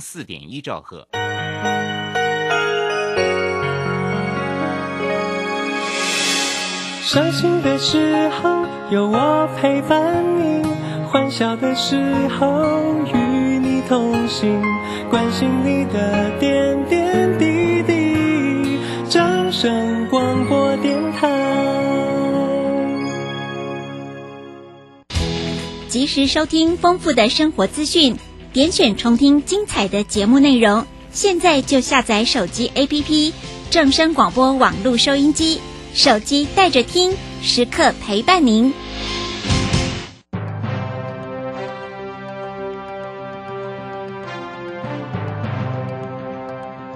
[0.00, 1.06] 四点一兆赫。
[7.02, 10.64] 伤心的时候有我陪伴你，
[11.08, 11.96] 欢笑的时
[12.38, 14.62] 候与你同行，
[15.10, 18.78] 关心你的点点滴滴。
[19.08, 21.28] 掌声广播电台，
[25.88, 28.16] 及时收听丰富的生活资讯，
[28.52, 30.84] 点选重听精彩的节目内容。
[31.12, 33.32] 现在就下载手机 APP
[33.70, 35.60] 正声广播网络收音机。
[35.94, 38.72] 手机带着听，时刻陪伴您。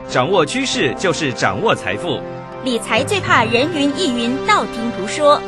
[0.09, 2.21] 掌握趋势就是掌握财富，
[2.65, 5.41] 理财最怕人云亦云、道听途说。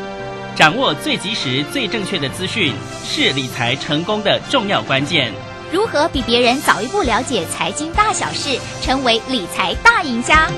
[0.56, 2.72] 掌握最及时、最正确的资讯，
[3.04, 5.32] 是理财成功的重要关键。
[5.72, 10.48] 如何比别人早一步了解财经大小事，成为理财大赢家？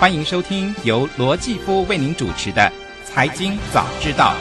[0.00, 2.62] 欢迎收听由罗继夫为您主持的
[3.06, 4.34] 《财经早知道》。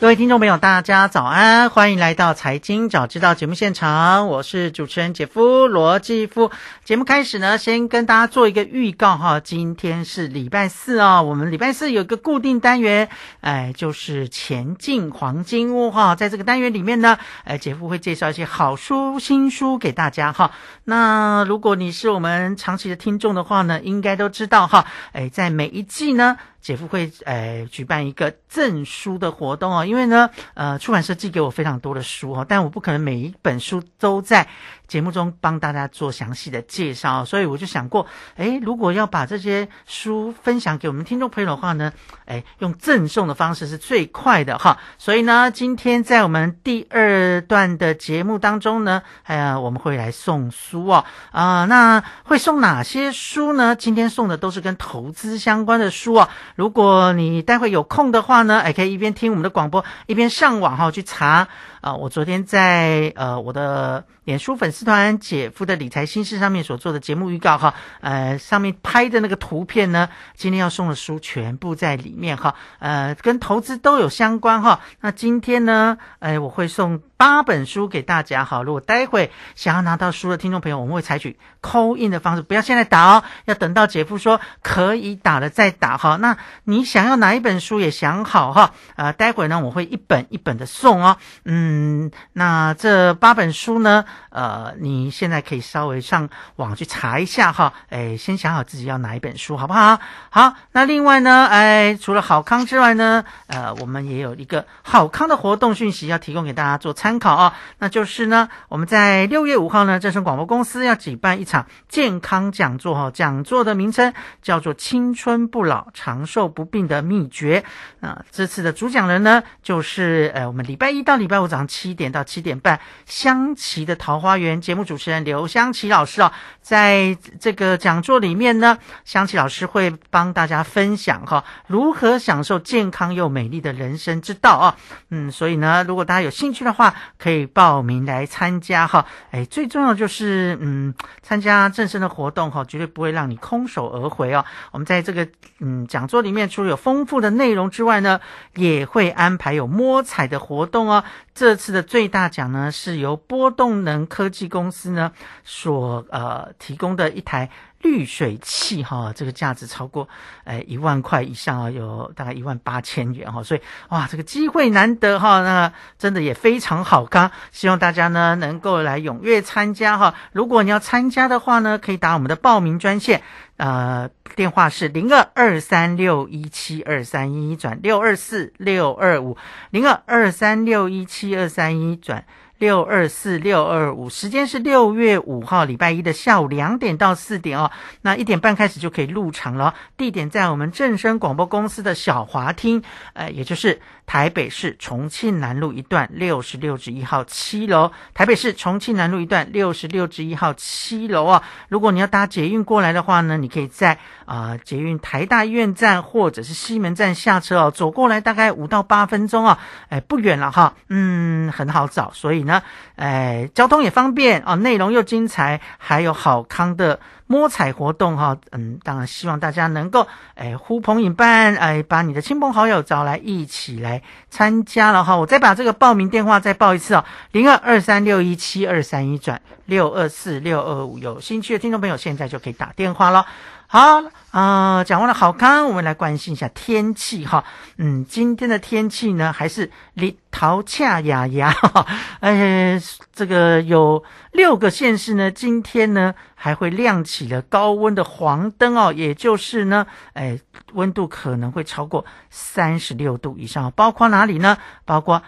[0.00, 6.52] 各位听众朋友，大家早安，欢迎来到《财经早知道》节目现场，我是主持人姐夫罗继夫。
[6.84, 13.08] 节目开始呢，先跟大家做一个预告哈，今天是礼拜四哦，我们礼拜四有个固定单元，
[13.40, 20.52] 哎，就是前进黄金屋哈，在这个单元里面呢，哎，姐夫会介绍一些好书、新书给大家哈。
[20.84, 26.36] 那如果你是我们长期的听众的话呢，应该都知道哈，哎，在每一季呢。
[26.60, 34.46] 姐夫会诶举办一个赠书的活动哦，因为呢，呃，出版社寄给我非常多的书哦，但我不可能每一本书都在
[34.88, 41.92] 节目中帮大家做详细的介绍，所以我就想过，诶，如果要把这些书分享给我们听众朋友的话呢，
[42.24, 53.76] 诶，用赠送的方式是最快的哈，所以呢，今天在我们第二段的节目当中呢，哎呀，我们会来送书哦，啊，那会送哪些书呢？
[53.76, 56.28] 今天送的都是跟投资相关的书哦。
[56.56, 61.46] 如果你待会有空的话呢，也可以一边听我们的广播，一边上网哈去查
[61.80, 61.94] 啊。
[61.94, 74.80] 我昨天在呃我的脸书粉丝团“姐夫的理财心事”上面所做的节目预告哈，呃上面拍的那个图片呢，今天要送的书全部在里面哈，呃跟投资都有相关哈。
[75.00, 78.62] 那今天呢，哎我会送八本书给大家哈。
[78.62, 86.16] 如果待会想要拿到书的听众朋友，我们会采取扣印的方式，不要现在打哦，要等到姐夫说可以打了再打哈。
[86.16, 99.98] 那你想要哪一本书也想好哈，呃，待会呢我会一本一本的送哦，嗯，那这八本书呢，呃，你现在可以稍微上网去查一下哈，哎，先想好自己要哪一本书好不好？
[100.30, 116.46] 好，那另外呢，哎，除了好康之外呢，呃，我们也有一个好康的活动讯息要提供给大家做参参考啊，那就是呢，我们在六月五号呢，正声广播公司要举办一场健康讲座哈，讲座的名称叫做“青春不老，长寿”。
[116.58, 117.62] 不病的秘诀
[118.00, 118.24] 啊！
[118.32, 134.76] 这次的主讲人呢，就是呃，我们礼拜一到礼拜五早上七点到七点半，香琪的桃花源节目主持人刘香琪老师啊，在这个讲座里面呢，香琪老师会帮大家分享哈，如何享受健康又美丽的人生之道啊！
[135.10, 139.06] 嗯，所以呢，如果大家有兴趣的话，可以报名来参加哈。
[139.30, 144.44] 哎，最重要就是嗯，参加正式的活动哈，绝对不会让你空手而回哦。
[144.72, 145.26] 我们在这个
[145.60, 146.18] 嗯讲座。
[146.18, 148.20] 里面除了有丰富的内容之外呢，
[148.56, 151.04] 也会安排有摸彩的活动哦。
[151.32, 155.12] 这次的最大奖呢，是由波动能科技公司呢
[155.44, 157.48] 所呃提供的一台。
[157.82, 160.08] 滤水器哈，这个价值超过
[160.44, 170.14] 诶一万块以上啊，有大概一万八千元哈，所以哇，这个机会难得哈，那真的也非常好刚，希望大家呢能够来踊跃参加哈。
[170.32, 173.22] 如果你要参加的话呢，可以打我们的报名专线，
[173.58, 179.36] 呃，电话是零二二三六一七二三一转六二四六二五
[179.70, 182.24] 零二二三六一七二三一转。
[182.58, 187.70] 六二四六二五，时间是六月五号礼拜一的下午两点到四点哦。
[188.02, 192.82] 那一点半开始就可以入场了，地点在我们正声广播公司的小华厅，
[193.12, 197.92] 呃，也就是台北市重庆南路一段六十六至一号七楼。
[198.12, 201.44] 台北市重庆南路一段六十六至一号七楼啊。
[201.68, 209.60] 如果你要搭捷运过来的话呢，你可以在啊捷运台大医院站或者是西门站下车哦，走过来大概五到八分钟啊，
[209.90, 212.47] 哎，不远了哈，嗯，很好找，所以。
[212.48, 212.64] 呢，
[212.96, 216.98] 哎，交通也方便啊，内容又精彩，还有好康的
[217.28, 218.36] 摸彩活动哈。
[218.50, 225.16] 嗯，当然希望大家能够哎呼朋引伴，哎把你的亲朋好友找来一起来参加了哈。
[225.16, 233.26] 我再把这个报名电话再报一次哦，零二二三六一七二三一转六二四六二五，有兴趣的听众朋友现在就可以打电话了。
[233.70, 237.44] 好啊，讲完了好康，我们来关心一下天气哈。
[237.76, 241.54] 嗯，今天的天气呢，还是里桃恰雅雅。
[242.20, 242.80] 哎，
[243.12, 250.40] 这个有六个县市呢，今天呢还会亮起了高温的黄灯哦，也就是呢，哎，
[250.72, 254.56] 温度可能会超过三十六度以上，包括哪里呢？
[254.86, 255.22] 包括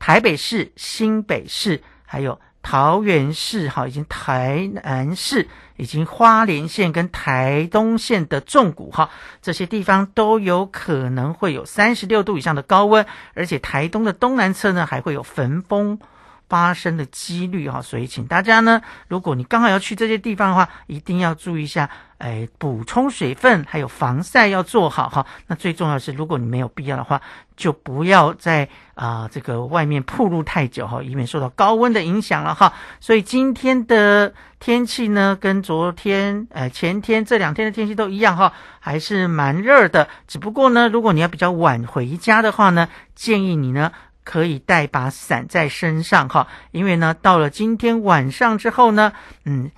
[0.00, 2.40] 台北市、新北市，还有。
[2.64, 9.10] 桃园市哈，以及台南市，以及花莲县跟台东县的重谷哈，
[9.42, 16.00] 这些地方都有可能会有三十六度以上的高温，而且台东的东南侧呢，还会有焚风。
[16.48, 21.88] 发生的几率哈，所以请大家呢，如果你刚好要去这些地方的话，一定要注意一下。
[22.18, 25.26] 哎，补充水分，还有防晒要做好哈。
[25.48, 27.20] 那最重要是，如果你没有必要的话，
[27.54, 32.72] 就不要在啊这个外面曝露太久哈，以免受到高温的影响了哈。
[32.98, 40.08] 所以今天的天气呢，跟昨天、呃前天这两天的天气都一样哈，还是蛮热的。
[40.26, 43.92] 只不过呢，如果你要比较晚回家的话呢，建议你呢
[44.24, 49.12] 可以带把伞在身上哈，因为呢到了今天晚上之后呢，
[49.44, 49.70] 嗯。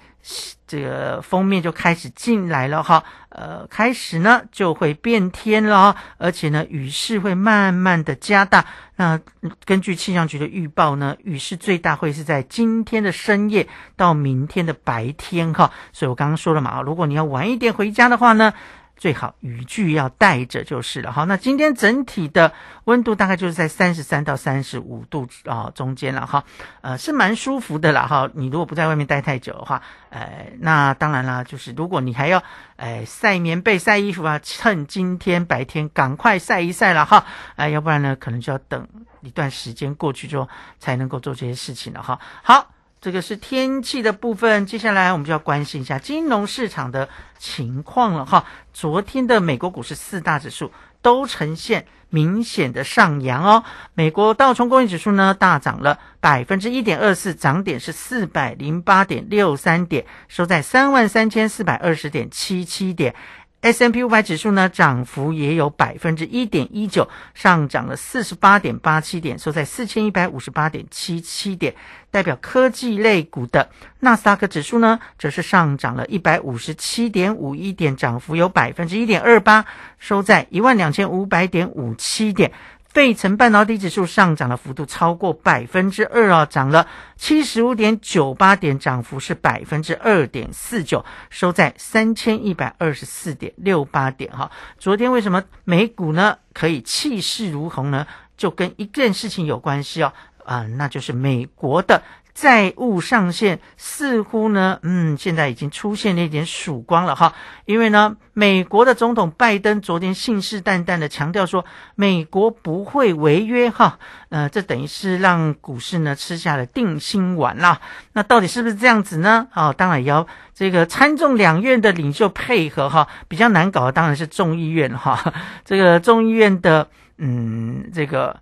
[0.66, 8.66] 这个封面就开始进来了哈，呃，开始呢就会变天了，而且呢雨势会慢慢的加大。
[8.96, 9.20] 那
[9.64, 15.70] 根据气象局的预报呢，雨势最大会是在今天的深夜到明天的白天哈。
[15.92, 18.52] 所以我刚刚说了嘛，如果你要晚一点回家的话呢。
[18.96, 21.12] 最好雨具要带着就是了。
[21.12, 22.52] 好，那今天整体的
[22.84, 26.44] 温度大概就是在三十三到三十五度啊中间了哈，
[26.81, 28.31] 呃，是蛮舒服的啦哈。
[28.34, 32.43] 你如果不在外面待太久的话，呃，那当然啦，就是如果你还要
[32.76, 37.26] 呃晒棉被、晒衣服啊，趁今天白天赶快晒一晒了哈，
[37.56, 38.88] 哎，要不然呢，可能就要等
[39.20, 42.19] 一段时间过去之后才能够做这些事情了哈。
[42.42, 42.75] 好。
[43.06, 47.08] 这个是天气的部分，接下来我们就要关心一下金融市场的
[47.38, 48.46] 情况了哈。
[48.72, 50.72] 昨天的美国股市四大指数
[51.02, 53.62] 都呈现明显的上扬哦。
[53.94, 63.14] 美国道琼工业指数呢大涨了百分之一点二四，涨点是四百零八点六三点，收在三万三千四百二十点七七点。
[63.62, 71.74] S M P 五百指数呢，涨幅也有百分之一点一九，上涨了四十八点八七点，收在四千一百五十八点七七点。
[72.12, 73.68] 代表科技类股的
[74.00, 79.66] 纳斯达克指数呢，则是上涨了一百五十七点五一点，涨幅有百分之一点二八，
[79.98, 82.52] 收在一万两千五百点五七点。
[82.96, 86.88] 费城半导体指数上涨的幅度超过百分之二啊，涨了
[87.19, 94.50] 七十五点九八点，涨幅是百分之二点四九，收在三千一百二十四点六八点哈。
[94.78, 98.06] 昨天为什么美股呢可以气势如虹呢？
[98.38, 100.14] 就跟一件事情有关系哦，
[100.46, 102.02] 啊，那就是美国的。
[102.36, 107.32] 债务上限似乎呢，嗯，现在已经出现了一点曙光了哈。
[107.64, 113.98] 因为呢，美国的总统拜登昨天信誓旦旦的强调说，美国不会违约哈。
[114.28, 117.80] 呃，这等于是让股市呢吃下了定心丸啦。
[118.12, 119.48] 那到底是不是这样子呢？
[119.54, 123.08] 哦，当然要这个参众两院的领袖配合哈。
[123.28, 125.32] 比较难搞的当然是众议院哈。
[125.64, 128.38] 这个众议院的嗯，这个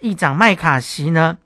[0.00, 1.38] 议长麦卡锡呢。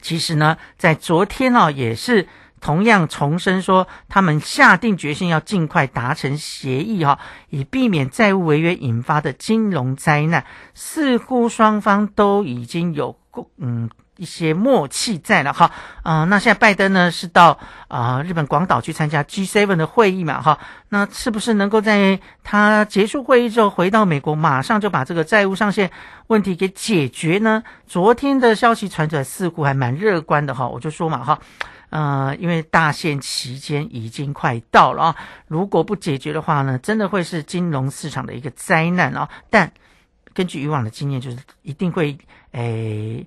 [0.00, 2.28] 其实呢，在昨天哦，也是
[2.60, 7.18] 同样重申说，他们下定决心要尽快达成协议哈，
[7.50, 10.44] 以避免债务违约引发的金融灾难。
[10.74, 13.90] 似乎双方都已经有共嗯。
[14.18, 15.70] 一些默契在了哈，
[16.02, 17.56] 啊，那现在拜登呢是到
[17.86, 20.58] 啊日本广岛去参加 G7 的会议嘛哈，
[20.88, 25.90] 那是不是能够在他结束会议之后回到美国，马上就把这个债务上限
[26.26, 27.62] 问题给解决呢？
[27.86, 31.38] 昨天的消息传出来似乎还蛮乐观的哈，我就说嘛哈，
[31.90, 39.28] 呃，因为大限期间已经快到了啊，如果不解决的话呢，真的会是金融市场的一个灾难啊。
[39.48, 39.70] 但
[40.34, 42.18] 根据以往的经验，就是一定会
[42.50, 43.24] 诶。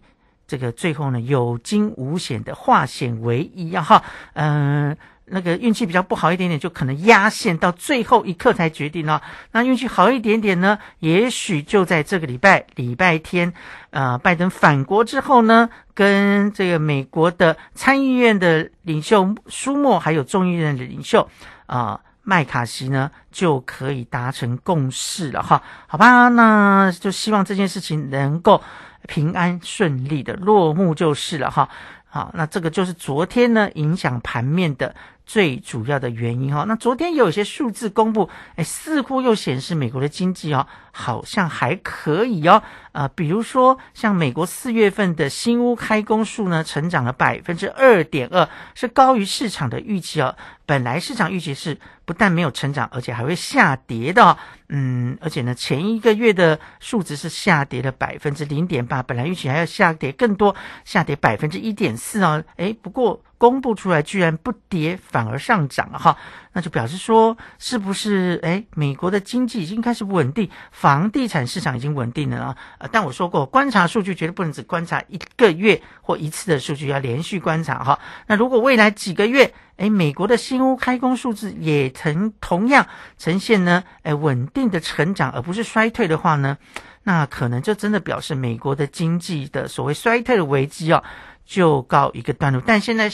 [0.51, 4.03] 这个最后呢，有惊无险的化险为夷啊哈，
[4.33, 9.21] 嗯，那个运气比较不好一点点，就可能压线到最后一刻才决定哦。
[9.53, 13.53] 那运气好一点点呢，也许就在这个礼拜礼拜天，
[13.91, 21.29] 呃，拜登返国之后呢，跟这个美国的参议院的领袖舒默，还有众议院的领袖
[21.65, 25.63] 啊麦卡锡呢，就可以达成共识了哈。
[25.87, 28.61] 好吧，那就希望这件事情能够。
[29.07, 31.69] 平安顺利的落幕就是了哈，
[32.07, 36.65] 好，那这个就是昨天呢影响盘面的最主要的原因哈。
[36.67, 42.61] 那昨天有些数字公布，哎，似乎又显示美国的经济哦好像还可以哦。
[42.91, 50.35] 啊，比如说像美国四月份的新屋开工数呢，成长了百分之二点二，是高于市场的预期哦。
[50.65, 54.37] 本来市场预期是不但没有成长，而且还会下跌的。
[54.69, 60.55] 嗯，而且呢，前一个月的数值是下跌了百分之零点八，本来预期还要下跌更多，
[60.85, 62.41] 下跌百分之一点四哦。
[62.55, 66.15] 诶，不过公布出来居然不跌，反而上涨了哈，
[66.53, 72.80] 那就表示说是不是诶，美国的经济已经开始稳定，房地产市场已经稳定了啊？
[72.91, 77.99] 但我说过，观察数据绝对不能只观察一个月或一次的数据，要连续观察哈。
[78.27, 82.85] 那如果未来几个月，诶，美国的新屋开工数字也呈同样
[83.17, 86.55] 呈现呢，诶，稳定的成长，而不是衰退的话呢，
[87.01, 91.03] 那可能就真的表示美国的经济的所谓衰退的危机哦，
[91.47, 92.61] 就告一个段落。
[92.63, 93.09] 但现在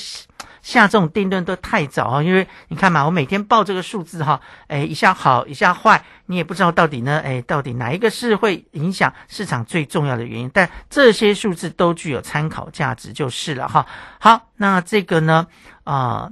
[0.62, 10.52] 下这种定论都太早啊，因为你看嘛，我每天报这个数字哈，诶，一下好，一下坏，你也不知道到底呢，诶，到底哪一个是会影响市场最重要的原因。
[10.54, 13.86] 但这些数字都具有参考价值就是了哈。
[14.20, 15.48] 好，那这个呢，
[15.86, 16.30] 啊。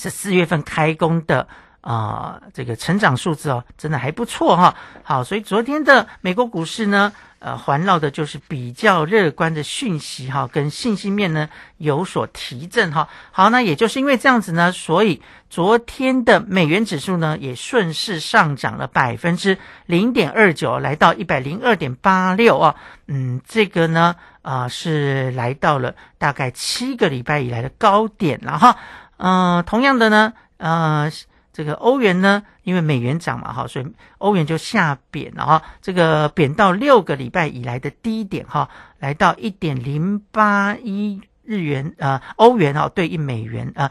[0.00, 1.46] 是四月份开工的
[1.80, 4.74] 啊，这个成长数字哦，真的还不错哈。
[5.02, 13.08] 好，所以昨天的美国股市呢，呃，环绕的就是比较乐观的讯息哈，跟信息面呢有所提振哈。
[13.30, 22.74] 好，那也就是因为这样子呢，所以昨天的美元指数呢也顺势上涨了百分之零点二九，来到一百零二点八六啊。
[23.06, 28.76] 嗯，这个呢啊是来到了大概七个礼拜以来的高点了哈。
[29.22, 31.10] 嗯，同样的呢，呃，
[31.52, 33.86] 这个欧元呢，因为美元涨嘛，哈，所以
[34.16, 43.90] 欧元就下贬了哈，这个贬到六个礼拜以来的低点哈，来到一点零八一日元呃欧元哈对一美元啊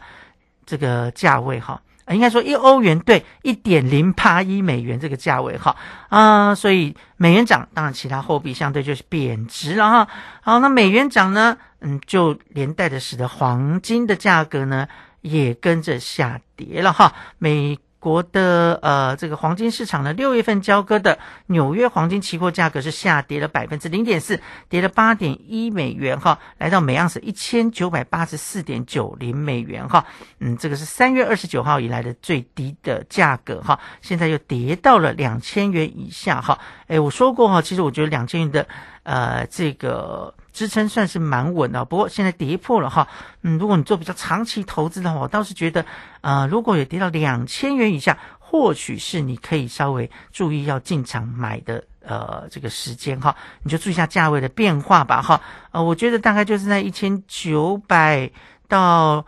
[0.66, 5.76] 这个价位哈，应该说一欧元对一点零八一美元这个价位哈
[6.08, 10.08] 啊，所以美元涨，当然其他货币相对就是贬值了哈。
[10.40, 14.88] 好，那美元涨呢，嗯，就连带的使得黄金的价格呢。
[15.20, 17.14] 也跟着下跌了哈。
[17.38, 30.06] 美国的呃这个黄金市场呢，六月份交割的纽约黄金期货价格是下跌了百分之零点四，跌了八点一美元哈，来到每盎司一千九百八十四点九零美元哈。
[30.38, 36.58] 嗯，这个是三月二十九号以来的最低的价格哈，现在又跌到了两千元以下哈。
[36.86, 38.66] 哎，我说过哈，其实我觉得两千元的
[39.02, 40.34] 呃这个。
[40.52, 43.08] 支撑算是蛮稳的，不过现在跌破了哈。
[43.42, 45.84] 嗯，如果你做比较长期投资的话，我倒是觉得，
[46.20, 53.36] 呃，如果有跌到两千元以下，或许是你可以稍微注意要进场买的，呃，这个时间哈。
[53.62, 55.40] 你就注意一下价位的变化吧哈。
[55.70, 58.30] 呃，我觉得大概就是在一千九百
[58.68, 59.24] 到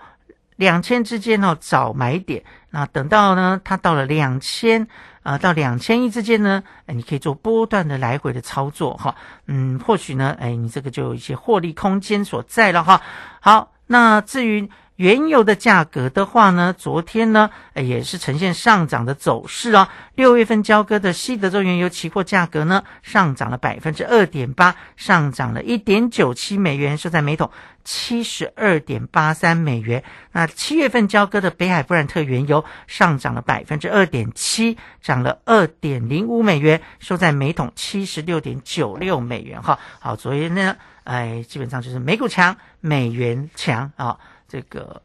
[0.56, 2.44] 两千之间哦，找买点。
[2.72, 4.88] 那等到呢，它到了两千。
[5.22, 9.14] 啊，到两千亿之间呢，哎，你可以做波段的来回的操作哈，
[9.46, 13.00] 嗯，或许呢，哎，你这个就有一些获利空间所在了哈。
[13.38, 14.68] 好，那至于。
[14.96, 19.88] 原油的价格的话呢，昨天呢也是呈现上涨的走势哦。
[20.14, 27.50] 六月份交割的西德州原油期货价格呢上涨了百分之二点八，上涨了一点九七美元，收在每桶
[27.84, 30.04] 七十二点八三美元。
[30.32, 39.62] 那七月份交割的北海布兰特原油上涨了百分之二点七，涨了二点零五美元，收在每桶七十六点九六美元。
[39.62, 44.18] 哈，好，昨天呢，哎，基本上就是美股强，美元强啊。
[44.48, 45.00] 这个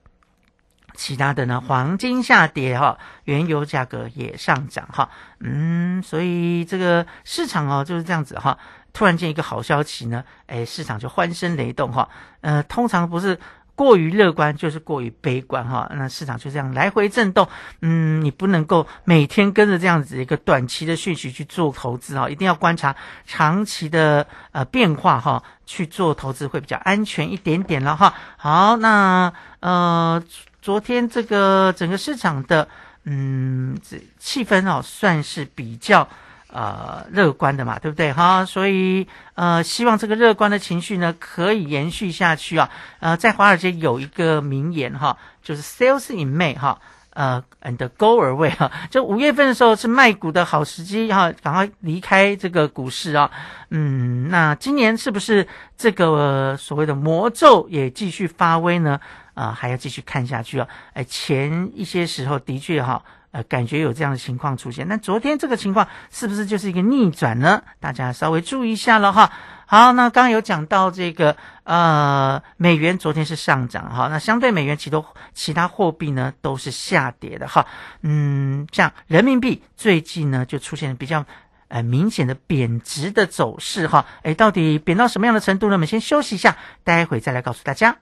[0.93, 8.57] 其他的呢，黄金下跌哈，原油价格也上涨哈，嗯，所以这个市场哦就是这样子哈，
[8.97, 12.09] 突然间一个好消息呢，哎，市场就欢声雷动哈，
[12.41, 13.37] 呃，通常不是。
[13.77, 17.47] 过于乐观就是过于悲观哈，那市场就这样来回震动。
[17.83, 22.95] 嗯，你不能够每天跟着这样子一个短期的讯息去做投资哈，一定要观察
[23.27, 28.15] 长期的呃变化哈，去做投资会比较安全一点点了哈。
[28.37, 30.23] 好，那呃
[30.59, 32.67] 昨天这个整个市场的
[33.03, 36.09] 嗯这气氛哦，算是比较。
[36.57, 38.43] 呃，乐观的嘛，对不对哈？
[38.43, 42.67] 所以呃，希望这个乐观的情绪呢，可以延续下去啊。
[42.99, 46.79] 呃，在华尔街有一个名言哈，就是 “Sales in May” 哈，
[47.11, 53.29] 呃，and go away 哈，就五月份的时候是卖股的好时机哈，赶快离开这个股市啊。
[53.69, 55.47] 嗯，那今年是不是
[55.77, 58.99] 这个所谓的魔咒也继续发威呢？
[59.35, 60.67] 啊，还要继续看下去啊。
[60.93, 63.03] 哎，前一些时候的确哈。
[63.31, 64.87] 呃，感觉有这样的情况出现。
[64.87, 67.63] 那昨天这个情况是不是就是一个逆转呢？
[67.79, 69.31] 大家稍微注意一下了哈。
[69.65, 75.03] 好，那刚有讲到这个呃，美元昨天是上涨哈，那相对美元其他
[75.33, 77.67] 其他货币呢都是下跌的哈。
[78.01, 81.25] 嗯，像人民币最近呢就出现比较
[81.67, 84.05] 呃明显的贬值的走势哈。
[84.23, 85.73] 哎，到底贬到什么样的程度呢？
[85.73, 86.55] 我们先休息一下，
[86.85, 87.97] 待会再来告诉大家。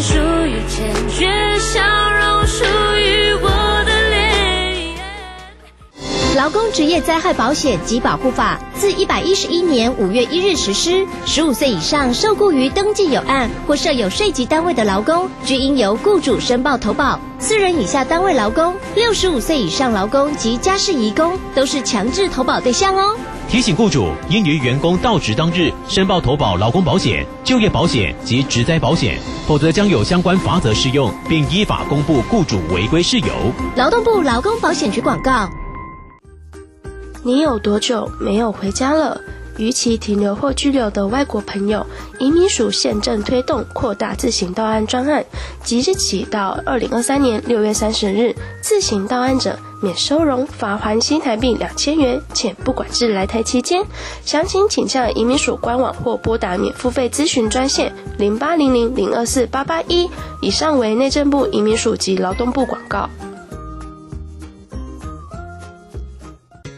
[0.00, 1.26] 属于坚决，
[1.58, 2.64] 笑容属
[2.98, 3.48] 于我
[3.84, 4.16] 的脸。
[6.36, 11.06] 劳工职业灾害保险及保护法自一百一十一年五月一日实施。
[11.24, 17.18] 十五岁以上受雇于登记有案或设有税籍单位的劳工，均应由雇主申报投保。
[17.38, 23.16] 四人以下单位劳工、六十五岁以上劳工及家事移工都是强制投保对象哦。
[23.48, 33.28] 提醒雇主应于员工到职当日申报投保劳工保险、就业保险及职灾保险，否则将有相关罚则适用，并依法公布雇主违规事由。
[33.76, 35.48] 劳动部劳工保险局广告。
[37.22, 39.20] 你有多久没有回家了？
[39.58, 41.86] 逾期停留或居留的外国朋友，
[42.18, 45.24] 移民署现正推动扩大自行到案专案，
[45.62, 53.84] 即日起到二零二三年六月三十日，自行到案者免收容、罚还新台币两千元，且不管制来台期间。
[54.24, 60.10] 详情请向移民署官网或拨打免付费咨询专线零八零零零二四八八一。
[60.40, 63.08] 以上为内政部移民署及劳动部广告。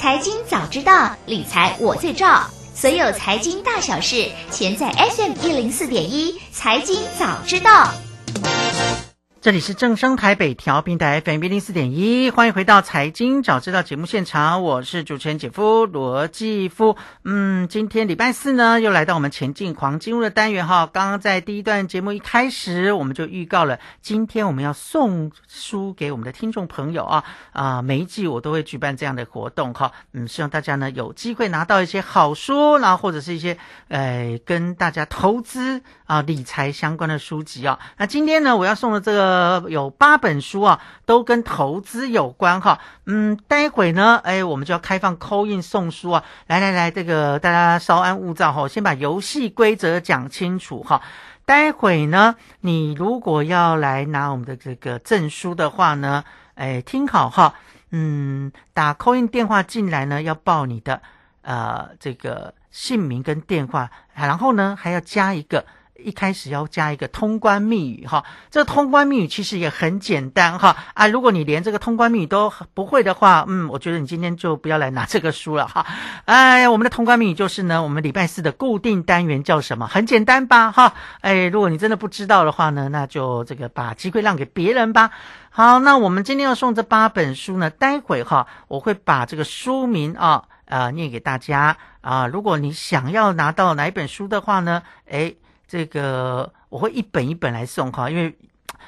[0.00, 2.48] 财经早知道，理财我最照。
[2.74, 6.40] 所有财经大小事，全在 FM 一零四点一。
[6.50, 7.92] 财经早知道。
[9.42, 16.98] 这里是正声台北调频台 FM 一零四点一，欢迎回到财经早知道节目现场，我是主持人姐夫罗继夫。
[17.24, 20.86] 嗯，今天礼拜四呢，又来到我们前进黄金入的单元哈。
[20.92, 29.92] 刚刚在第一段节目一开始，我们就预告了，今天我们要送书给我们的听众朋友啊啊，每一季我都会举办这样的活动哈。
[30.12, 33.56] 嗯，希望大家呢有机会拿到一些好书，然后或者是一些
[33.88, 37.78] 呃跟大家投资啊理财相关的书籍啊。
[37.96, 39.29] 那今天呢，我要送的这个。
[39.30, 42.80] 呃，有八本书啊，都跟投资有关哈。
[43.06, 46.24] 嗯，待会呢，哎，我们就要开放扣印送书啊。
[46.48, 51.00] 来来来，这个大家稍安勿躁哈，先把游戏规则讲清楚哈。
[51.44, 56.24] 待会呢，你如果要来拿我们的这个证书的话呢，
[56.56, 57.54] 哎，听好哈。
[57.92, 61.00] 嗯，打扣印电话进来呢，要报你的
[61.42, 65.64] 呃这个姓名跟电话，然后呢还要加一个。
[66.04, 75.86] 一开始要加一个通关密语哈，这通关密语其实也很简单哈啊，如果你连这个通关密语都不会的话，嗯，我觉得你今天就不要来拿这个书了哈。
[76.24, 79.86] 哎，我们的通关密语就是呢，我们礼拜四的固定单元叫什么？
[79.86, 80.94] 很简单吧哈。
[81.20, 85.10] 哎，如果你真的不知道的话呢，那就这个把机会让给别人吧。
[85.50, 92.26] 好，那我们今天要送这八本书呢，待会哈我会把这个书名啊啊念给大家啊。
[92.26, 95.34] 如果你想要拿到哪一本书的话呢，哎。
[95.70, 98.36] 这个我会一本一本来送哈，因为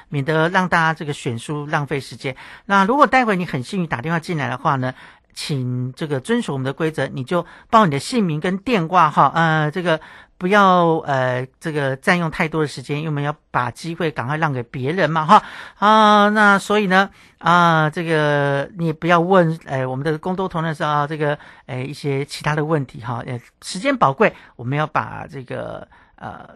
[0.09, 2.35] 免得让大家这个选书浪费时间。
[2.65, 4.93] 那如果待会你很幸运打电话进来的话呢，
[5.33, 10.01] 请这个遵守我们的规则，你就报你的姓名跟电话哈，呃，这个
[10.37, 15.41] 不要呃这个占用太多的时间，因为我们要把机会赶快让给别人嘛哈
[15.79, 25.87] 啊，那所以呢啊，这个你也不要问哎我们的工作同仁说啊这个哎一些其他的问题哈，呃时间宝贵，我们要把这个。
[26.23, 26.55] 呃，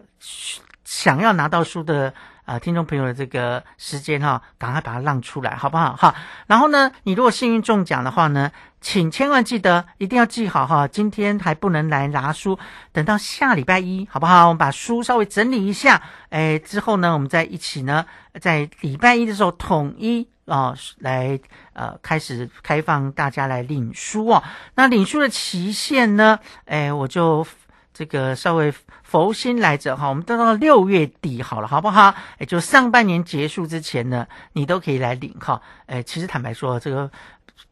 [0.82, 2.14] 想要拿到书的
[2.46, 6.14] 呃听众朋友的这个时间哈，赶快把它让出来，好不好哈？
[6.46, 8.50] 然后呢，你如果幸运中奖的话呢，
[8.80, 12.58] 请千万记得一定要记好哈，今天还不能来拿书，
[12.92, 14.48] 等到下礼拜一，好不好？
[14.48, 16.00] 我们把书稍微整理一下，
[16.30, 18.06] 哎，之后呢，我们再一起呢，
[18.40, 21.38] 在礼拜一的时候统一啊来
[21.74, 24.42] 呃开始开放大家来领书哦。
[24.76, 27.46] 那领书的期限呢，哎，我就。
[27.94, 28.72] 这个稍微
[29.08, 32.14] 佛心来着哈，我们等到六月底好了，好不好？
[32.38, 35.62] 也就上半年结束之前呢，你都可以来领哈。
[35.86, 37.10] 哎，其实坦白说，这个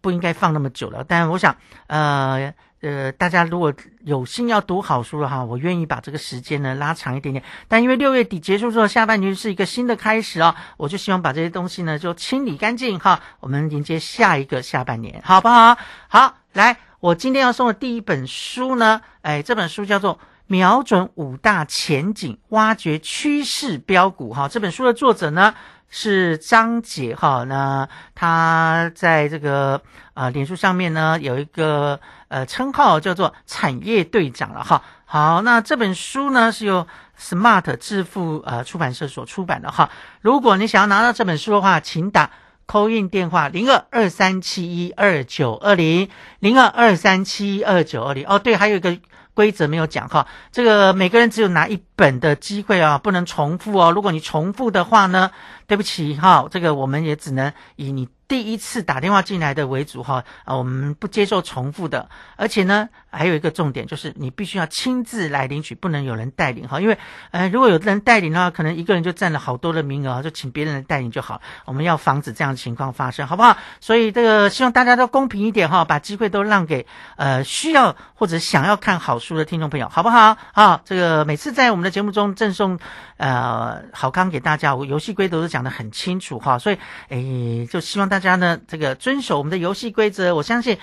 [0.00, 1.04] 不应该放那么久了。
[1.06, 1.54] 但我想，
[1.88, 7.44] 呃呃，大家如果有心要读好书的话，我愿意把这个时间呢拉长一点点。
[7.68, 15.76] 但因为六月底结束之后，下半年是一个新的开始哦，我就希望把这些东西呢就清理干净哈，我们迎接下一个下半年，好不好？
[16.08, 16.78] 好，来。
[16.98, 20.14] 我今天要送的第一本书呢，哎，这本书叫做
[20.46, 24.48] 《瞄准五大前景，挖掘趋势标股》哈。
[24.48, 25.54] 这本书的作者呢
[25.88, 29.82] 是张杰哈，那他在这个
[30.14, 34.82] 呃脸书上面呢有一个呃称号叫做产业队长了哈。
[35.04, 36.86] 好，那这本书呢是由
[37.18, 39.90] Smart 致富呃出版社所出版的哈。
[40.20, 42.30] 如果你想要拿到这本书的话，请打。
[42.68, 46.08] 扣印电话零二二三七一二九二零
[46.40, 48.98] 零二二三七一二九二零哦，对，还有一个
[49.36, 53.92] 规则没有讲哈，这个每个人只有拿一本的机会啊，不能重复哦。
[53.92, 55.30] 如果你重复的话呢，
[55.66, 62.88] 对不起哈，这个我们也只能以你第一次打电话进来的为主哈啊，我们不接受重复的，而且呢。
[63.08, 66.78] 还有一个重点就是，你必须要亲自来领取，不能有人带领哈。
[66.78, 66.98] 因为，
[67.30, 71.40] 呃，如果有人带领的话，可能一个人就占了好多的名额，就请别人来带领就好。
[71.64, 73.56] 我们要防止这样的情况发生，好不好？
[73.80, 76.86] 所以这个希望大家都公平一点哈，把机会都让给
[77.16, 80.36] 呃需要或者想要看好书的听众朋友，好不好？
[80.52, 82.78] 啊，这个每次在我们的节目中赠送
[83.16, 86.58] 呃好康给大家，我游戏规则都讲得很清楚哈。
[86.58, 90.78] 所以，诶，就希望大大家呢这个遵守我们的游戏规则，我相信。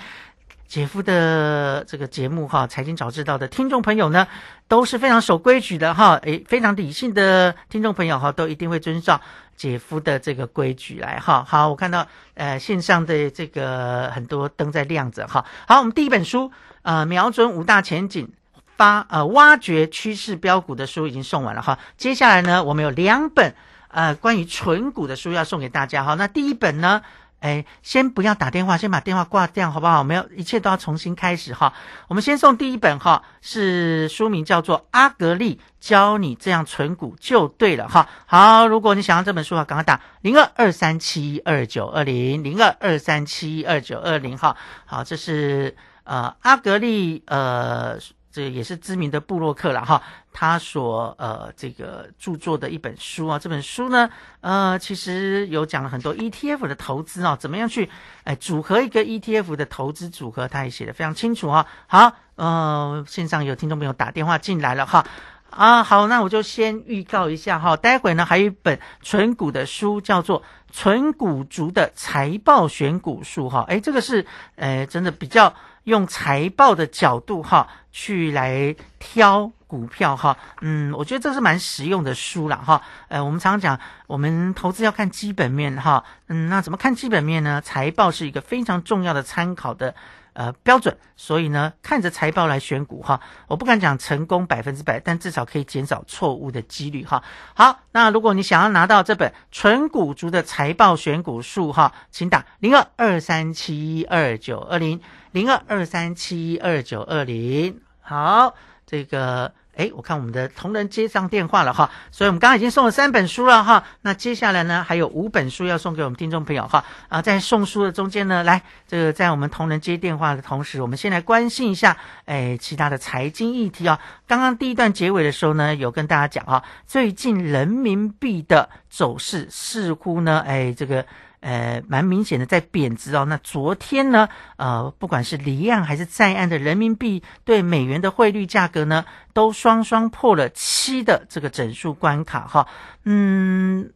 [0.68, 4.26] 姐夫的这个节目哈，财经早知道的听众朋友呢，
[4.68, 9.20] 都是非常守规矩的哈，诶，非常理性的听众朋友哈，都一定会遵照
[9.56, 11.44] 姐夫的这个规矩来哈。
[11.46, 15.44] 好，我看到呃线上的这个很多灯在亮着哈。
[15.66, 18.32] 好，我们第一本书呃，瞄准五大前景。
[18.76, 23.54] 发呃挖掘趋势标股的书已经送完了哈，接下来呢，我们有两本
[23.88, 26.14] 呃关于纯股的书要送给大家哈。
[26.14, 27.02] 那第一本呢，
[27.44, 29.98] 哎，先不要打电话，先把电话挂掉好不好？
[29.98, 31.74] 我们要一切都要重新开始哈。
[32.08, 38.08] 我们先送第一本哈，是书名叫做《阿格力教你这样存股就对了》哈。
[38.24, 44.56] 好，如果你想要这本书啊，赶快打零二二三七二九二零零二二三七二九二零哈。
[44.86, 47.98] 好，这是呃阿格力呃。
[48.34, 57.88] 这也是知名的布洛克了哈，他所呃这个著作的一本书啊，这本书呢，呃，其实有讲了很多 ETF 的投资啊，怎么样去
[58.24, 61.64] 哎组合一个 ETF 的投资组合，他也写的非常清楚啊。
[61.86, 65.06] 好，呃，线上有听众朋友打电话进来了哈，
[65.50, 70.42] 啊，好，那我就先预告一下哈，待会呢还有一本纯股的书，叫做
[70.72, 75.54] 《纯股族的财报选股术》哈，哎，这个是呃真的比较。
[75.84, 82.80] 用财报的角度哈，去来挑股票哈，嗯，我觉得这是蛮实用的书了哈。
[83.08, 87.60] 呃，我们常常讲，我们投资要看基本面哈，嗯，那怎么看基本面呢？
[87.60, 89.94] 财报是一个非常重要的参考的
[90.34, 97.24] 呃标准，所以呢，看着财报来选股哈，我不敢讲成功百分之百，但至少可以减少错误的几率哈。
[97.54, 105.00] 好，那如果你想要拿到这本纯股族的财报选股术哈，请打零二二三七二九二零。
[105.32, 108.54] 零二二三七二九二零，好，
[108.86, 131.04] 这个，哎，我看我们的同仁接上电话了哈，所以我们刚刚已经送了三本书了哈，那接下来呢，还有五本书要送给我们听众朋友哈，啊，在送书的中间呢，来，这个在我们同仁接电话的同时，我们先来关心一下，哎，其他的财经议题啊，刚刚第一段结尾的时候呢，有跟大家讲哈，最近人民币的走势似乎呢，哎，这个。
[131.44, 133.26] 呃，蛮明显的在贬值哦。
[133.26, 134.26] 那昨天呢，
[134.56, 139.04] 呃，不管是离岸还是在岸的人民币对美元的汇率价格呢，
[139.34, 142.66] 都双双破了七的这个整数关卡哈。
[143.04, 143.92] 嗯，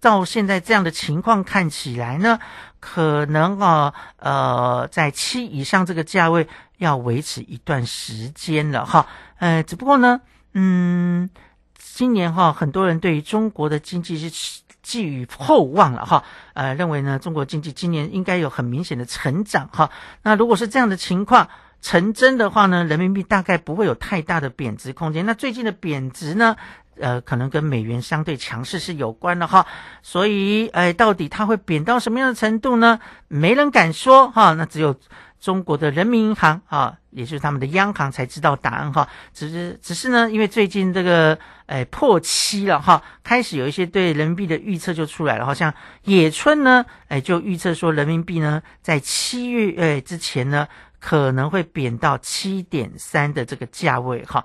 [0.00, 2.38] 到现在这样的情况看起来呢，
[2.80, 9.06] 可能啊，呃，在七以上这个价位要维持一段时间了哈。
[9.36, 10.22] 呃，只不过呢，
[10.54, 11.28] 嗯，
[11.76, 14.61] 今年哈，很多人对于中国的经济是。
[14.82, 19.90] 寄予厚望了哈，呃，认为呢，中国经济今年应该有很明显的成长哈。
[20.22, 21.48] 那如果是这样的情况
[21.80, 25.24] 成真的话呢，人民币大概不会有太大的贬值空间。
[25.24, 26.56] 那最近的贬值呢，
[27.00, 29.66] 呃，可能跟美元相对强势是有关的哈。
[30.02, 33.00] 所以，哎，到底它会贬到什么样的程度呢？
[33.28, 34.54] 没人敢说哈。
[34.54, 34.96] 那只有。
[35.42, 39.08] 中国的人民银行啊，也就是他们的央行才知道答案哈。
[39.34, 45.44] 只是只是呢，因为最近这个诶破七了哈，开始有一些对人民币的预测就出来了。
[45.44, 45.74] 好像
[46.04, 50.68] 野村呢，诶就预测说人民币呢在七月诶之前呢
[51.00, 54.44] 可能会贬到七点三的这个价位哈。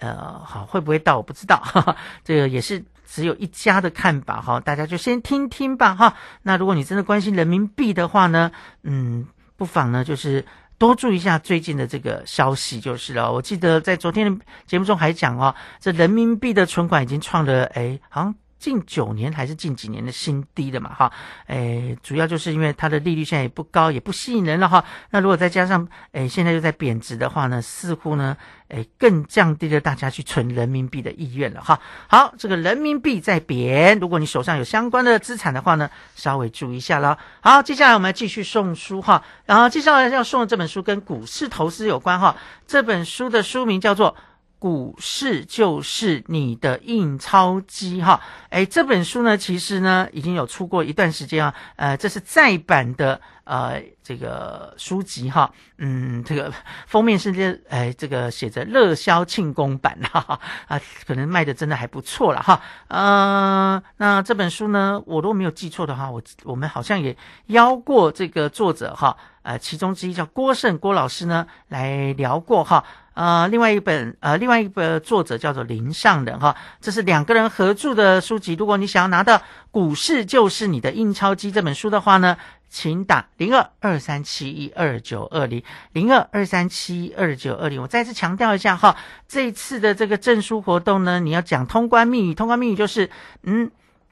[0.00, 4.58] 呃，好会不会到我不知道，哈 哈这个也是只有一家的看法哈。
[4.60, 6.14] 大家就先听听吧哈。
[6.40, 8.50] 那如果你真的关心人民币的话呢，
[8.82, 9.26] 嗯。
[9.58, 10.42] 不妨呢，就是
[10.78, 13.30] 多注意一下最近的这个消息就是了。
[13.30, 18.34] 我记得在昨天的节目中还讲哦，这人民币的存款已经创了，哎，好像。
[18.58, 21.12] 近九年还是近几年的新低的嘛，哈，
[21.46, 24.84] 诶，主要就是因为它的利率现在也不高，也不吸引人了哈。
[25.10, 28.36] 那如果再加上诶现在又在贬值的话呢，似乎呢，
[28.68, 31.78] 诶更降低了大家去存人民币的意愿了哈。
[32.08, 37.16] 好，这个人民币在贬，如果你手上有相关的资产的话呢，稍微注意一下了。
[37.40, 42.36] 好，接下来我们继续送书哈，然后接下来要送的这本书跟股市投资有关哈。
[42.66, 44.16] 这本书的书名叫做。
[44.58, 56.52] 股市就是你的印钞机哈，哎，这本书呢，其实呢已经有出过一段时间啊，呃，这是再版的呃这个书籍哈，嗯，这个
[56.88, 60.40] 封面是这哎这个写着热销庆功版哈。
[60.66, 67.16] 啊，可能卖的真的还不错了哈，呃，那这本书呢，我如果没有记错的话，我我们好像也
[67.46, 72.84] 邀过这个作者哈，呃，其中之一叫郭胜郭老师呢来聊过哈。
[73.18, 78.54] 呃，另外一本呃，另外一本作者叫做林上人哈，这是两个人合著的书籍。
[78.54, 79.36] 如果你想要拿到
[79.72, 82.36] 《股市就是你的印钞机》这本书的话呢，
[82.68, 87.82] 请打零二二三七一二九二零零二二三七二九二零。
[87.82, 93.10] 我再次强调一下哈，这一次的这个证书活动呢，你要讲通关密语，通关密语就是
[93.42, 93.68] 嗯。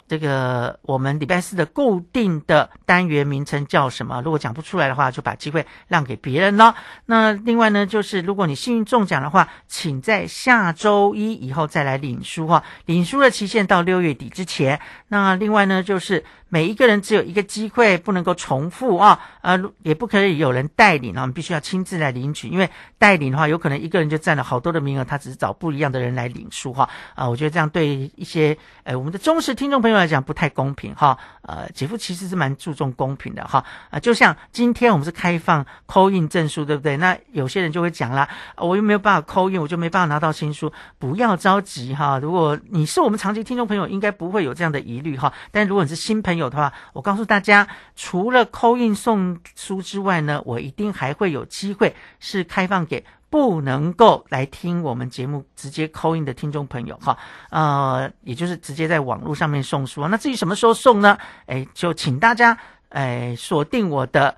[0.09, 4.23] 这个我们礼拜四的固定的单元名称叫什么？
[4.23, 6.75] 如果讲不出来的话，就把机会让给别人了。
[7.07, 12.63] 那另外呢，就是如果你幸运中奖的话，请在下周一以后再来领书哈。
[12.85, 14.81] 领书的期限到六月底之前。
[15.09, 26.89] 那另外呢，就是每一个人只有一个机会，不能够重复啊，呃，也不可以有人带领啊，我们必须要亲自来领取，因为带领的话，有可能一个人就占了好多的名额，他只是找不一样的人来领书哈。
[27.15, 31.17] 啊，我觉得这样对一些呃我们的忠实听众朋友来讲不太公平哈。
[31.43, 33.65] 呃，姐夫其实是蛮注重公平的哈。
[33.91, 36.97] 啊，就像今天我们是开放扣印证书，对不对？
[36.97, 40.73] 那有些人就会讲啦，我又没有办法扣印，我就没办法拿到新书。
[40.99, 45.33] 不要着急哈，如果你是我们长期听众朋友，应该不会有这样的疑虑哈。
[45.53, 53.05] 但如果你是新朋友的话，我告诉大家，除了扣印送书之外呢，我一定还会有机会是开放给
[53.37, 57.19] 不能够来听我们节目直接扣印的听众朋友哈。
[57.51, 60.09] 呃，也就是直接在网络上面送书。
[60.09, 61.19] 那至于什么时候送呢？
[61.45, 62.57] 哎，就请大家
[62.89, 64.35] 哎锁定我的。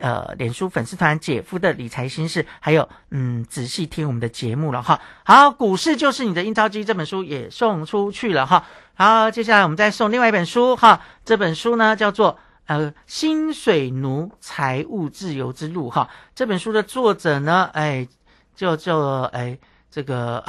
[0.00, 5.00] 呃，脸书粉丝团姐夫的理财心事，还有嗯，仔细听我们的节目了哈。
[5.24, 8.64] 好，股市就是你的印钞机这本书也送出去了哈。
[8.94, 11.00] 好，接下来我们再送另外一本书哈。
[11.24, 16.08] 这本书呢叫做呃《薪水奴财务自由之路》哈。
[16.32, 18.06] 这本书的作者呢，哎，
[18.66, 19.58] 叫做哎
[19.90, 20.44] 这个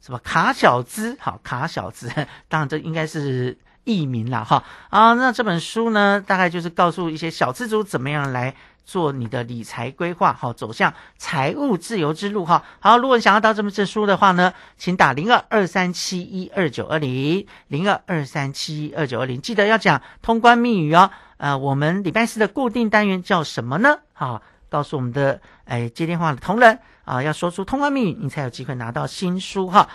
[0.00, 2.08] 什么卡小资，好卡小资，
[2.48, 4.62] 当然这应该是艺名了哈。
[4.90, 8.54] 啊，那这本书呢，大概就是告诉一些小资族怎么样来。
[8.84, 12.64] 做你的理财规划，好走向财务自由之路，哈。
[12.80, 21.08] 好，如果你想要到这本书的话呢，请打零二二三七一二九二零零二二三七一二九二零，记得要讲通关密语哦。
[21.36, 23.98] 呃，我们礼拜四的固定单元叫什么呢？
[24.14, 29.88] 好，告诉我们的哎接电话的同仁啊，要说出通关密语，你才有机会拿到新书哈。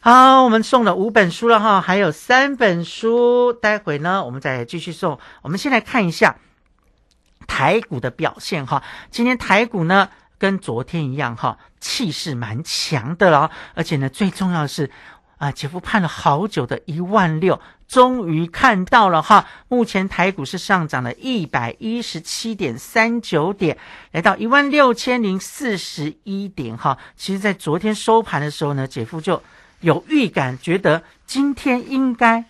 [0.00, 5.18] 好，我们送了五本书了哈，还有三本书，待会呢我们再继续送。
[5.42, 6.36] 我们先来看一下。
[7.46, 14.90] 台股的表现哈，今天台股呢跟昨天一样哈，气势蛮强的了，而且呢最重要的是
[15.38, 19.46] 啊，姐夫盼了好久的一万六终于看到了哈。
[19.68, 23.76] 目前台股是上涨了一百一十七点三九点，
[24.12, 26.96] 来到一万六千零四十一点哈。
[27.16, 29.42] 其实，在昨天收盘的时候呢，姐夫就
[29.80, 32.44] 有预感，觉得今天应该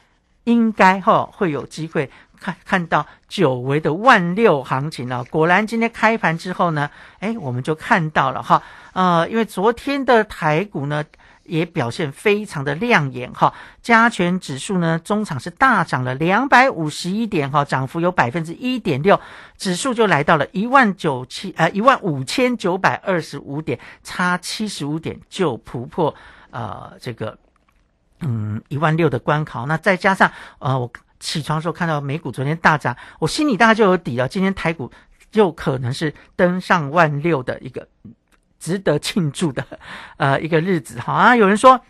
[0.45, 2.11] 应该哈会有机会。
[2.39, 11.03] 看看到久违的万六行情了，果然今天开盘之后呢，哎，我们就看到了哈，呃，因为昨天的台股呢
[11.49, 19.21] 也表现非常的亮眼哈，加权指数呢中场是大涨了两百五十一点哈，涨幅有百分之一点六，
[19.57, 26.15] 指数就来到了一万九七呃一万五千九百二十五点，差七十五点就突破
[26.51, 27.39] 呃这个
[28.21, 30.91] 嗯一万六的关口，那再加上呃我。
[31.19, 34.29] 起床的时候看到美股昨天大涨，我心里大概就有底了。
[34.29, 34.93] 今天台股
[35.33, 37.89] 就可能是登上万六的一个
[38.67, 39.65] 值得庆祝的
[40.19, 41.37] 呃一个日子哈啊！
[41.37, 41.81] 有人说，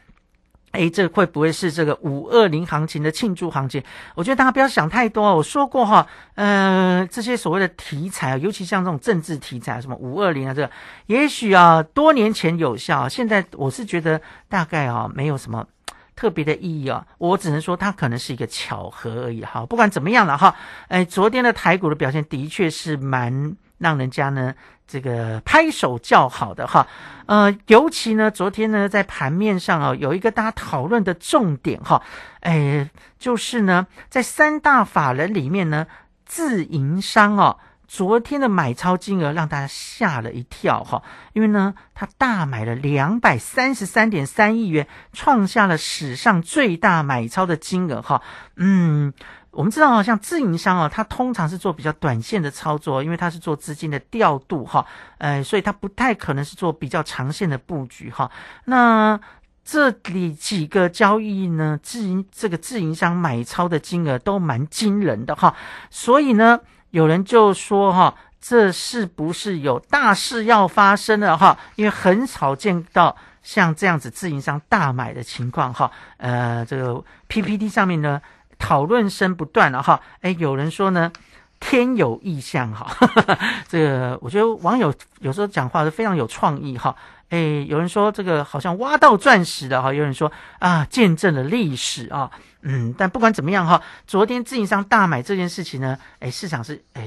[0.73, 3.83] 哎，这会不会是这个五二零行情的庆祝行情？
[4.15, 5.35] 我觉得大家不要想太多。
[5.35, 10.71] 我说过哈，呃，这些所谓的题材啊，尤其像这种政治题材，什么五二零啊，这个
[11.07, 15.67] 也许啊多年前有效，现在我是觉得大概啊没有什么。
[16.15, 19.67] 特别的意义啊，我只能说它可能是一个巧合而已哈。
[19.67, 20.57] 不管怎么样了哈，
[20.89, 24.55] 哎，昨天的台股的表现的确是蛮让人家呢
[24.87, 26.87] 这个拍手叫好的哈。
[27.27, 32.03] 呃，尤其呢昨天呢在盘面上啊有一个大家讨论的重点哈，
[32.41, 35.87] 哎，就是呢在三大法人里面呢
[36.25, 37.59] 自营商哦。
[37.89, 48.23] 昨天的买超金额让大家吓了一跳哈，因为呢，他大买了两百三十三点三亿元，创下了史上最大买超的金额哈。
[48.57, 49.13] 嗯，
[49.57, 54.85] 我们知道像自营商啊，它通常是做比较短线的操作，因为它是做资金的调度哈，
[55.19, 58.31] 呃，所以它不太可能是做比较长线的布局哈。
[58.67, 59.19] 那
[59.65, 65.57] 这里几个交易呢，自营这个自营商买超的金额都蛮惊人的哈，
[65.91, 66.61] 所以呢。
[66.91, 71.59] 有人就说哈，这是不是有大事要发生了哈？
[71.75, 75.91] 因为很少见到像这样子自营商大买的情况哈。
[76.17, 78.23] 呃，这个 PPT 上面呢
[78.59, 80.01] 讨论声不断了哈。
[80.21, 81.13] 哎，有人说呢
[81.61, 82.87] 天有异象哈。
[83.69, 86.95] 这个我觉得网友有时候讲话是非常有创意哈。
[87.29, 92.31] 哎，有人说这个好像挖到钻石了哈，有人说啊，见证了历史啊，
[92.63, 97.03] 嗯，但不管怎么样哈，昨天自营商大买这件事情呢，哎，市场是哎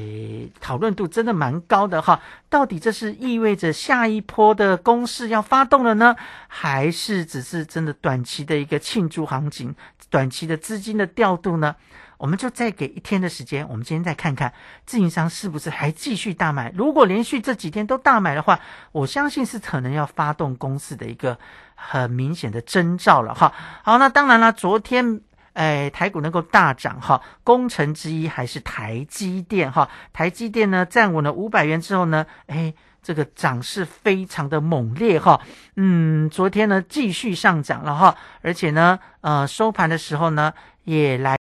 [0.59, 6.13] 讨论度真的蛮高的哈，到底这是意味着下一波的攻势要发动了呢，
[6.49, 9.73] 还是只是真的短期的一个庆祝行情，
[10.09, 11.73] 短期的资金的调度呢？
[12.19, 14.54] 我们就再给一天的时间，我们今天再看看
[14.85, 16.69] 自营商是不是还继续大买。
[16.75, 18.60] 如果连续这几天都大买的话，
[18.91, 21.39] 我相信是可能要发动公司的一个
[21.75, 23.54] 很明显的征兆了哈。
[23.83, 25.21] 好，那当然了，昨天
[25.54, 29.89] 诶台股能够大涨哈，功臣之一还是台积电哈。
[30.12, 35.39] 台积电呢站稳了五百元之后呢，诶这个涨势非常的猛烈哈。
[35.77, 40.52] 嗯，昨天呢继续上涨了哈，而且呢呃收盘的时候呢
[40.83, 41.37] 也来。